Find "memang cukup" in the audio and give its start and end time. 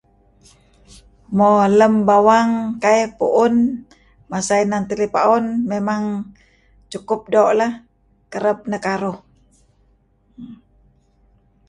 5.71-7.21